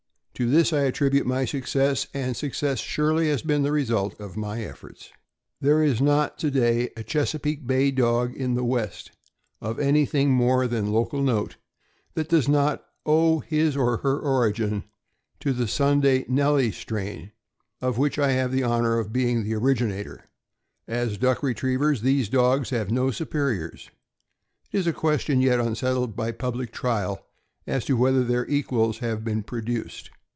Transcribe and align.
To 0.35 0.49
this 0.49 0.73
I 0.73 0.85
attribute 0.85 1.27
my 1.27 1.45
success, 1.45 2.07
and 2.15 2.35
success 2.35 2.79
surely 2.79 3.29
has 3.29 3.43
been 3.43 3.61
the 3.61 3.71
result 3.71 4.19
of 4.19 4.35
my 4.35 4.63
efforts. 4.63 5.11
There 5.59 5.83
is 5.83 6.01
not 6.01 6.39
to 6.39 6.49
day 6.49 6.89
a 6.97 7.03
Chesapeake 7.03 7.67
Bay 7.67 7.91
Dog 7.91 8.33
in 8.35 8.55
the 8.55 8.63
West, 8.63 9.11
of 9.61 9.79
anything 9.79 10.31
more 10.31 10.65
than 10.65 10.91
local 10.91 11.21
note, 11.21 11.57
that 12.15 12.27
does 12.27 12.49
not 12.49 12.83
owe 13.05 13.37
his 13.41 13.77
or 13.77 13.97
her 13.97 14.17
origin 14.17 14.83
to 15.41 15.53
the 15.53 15.67
Sun 15.67 15.99
day 16.01 16.25
Nellie 16.27 16.71
strain, 16.71 17.33
of 17.79 17.99
which 17.99 18.17
I 18.17 18.31
have 18.31 18.51
the 18.51 18.63
honor 18.63 18.97
of 18.97 19.13
being 19.13 19.43
the 19.43 19.53
originator. 19.53 20.23
As 20.87 21.19
duck 21.19 21.43
retrievers, 21.43 22.01
these 22.01 22.29
dogs 22.29 22.71
have 22.71 22.89
no 22.89 23.11
supe 23.11 23.33
riors. 23.33 23.91
It 24.71 24.79
is 24.79 24.87
a 24.87 24.93
question 24.93 25.39
yet 25.39 25.59
unsettled 25.59 26.15
by 26.15 26.31
public 26.31 26.71
trial 26.71 27.27
as 27.67 27.85
to 27.85 27.95
whether 27.95 28.23
their 28.23 28.47
equals 28.47 28.97
have 28.99 29.23
been 29.23 29.43
produced. 29.43 30.09